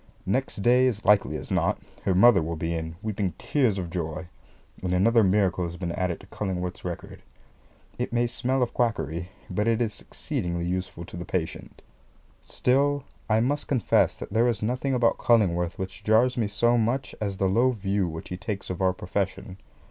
Next 0.25 0.63
day, 0.63 0.87
as 0.87 1.05
likely 1.05 1.37
as 1.37 1.51
not, 1.51 1.77
her 2.05 2.15
mother 2.15 2.41
will 2.41 2.55
be 2.55 2.73
in, 2.73 2.95
weeping 3.03 3.35
tears 3.37 3.77
of 3.77 3.91
joy; 3.91 4.29
and 4.81 4.95
another 4.95 5.23
miracle 5.23 5.63
has 5.65 5.77
been 5.77 5.91
added 5.91 6.19
to 6.21 6.25
Cullingworth's 6.25 6.83
record. 6.83 7.21
It 7.99 8.11
may 8.11 8.25
smell 8.25 8.63
of 8.63 8.73
quackery, 8.73 9.29
but 9.47 9.67
it 9.67 9.79
is 9.79 10.01
exceedingly 10.01 10.65
useful 10.65 11.05
to 11.05 11.17
the 11.17 11.23
patient. 11.23 11.83
Still 12.41 13.03
I 13.29 13.41
must 13.41 13.67
confess 13.67 14.15
that 14.15 14.33
there 14.33 14.47
is 14.47 14.63
nothing 14.63 14.95
about 14.95 15.19
Cullingworth 15.19 15.77
which 15.77 16.03
jars 16.03 16.35
me 16.35 16.47
so 16.47 16.79
much 16.79 17.13
as 17.21 17.37
the 17.37 17.45
low 17.47 17.69
view 17.69 18.07
which 18.07 18.29
he 18.29 18.37
takes 18.37 18.71
of 18.71 18.81
our 18.81 18.93
profession. 18.93 19.57